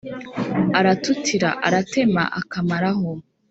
[0.79, 3.09] aratutira: aratema akamaraho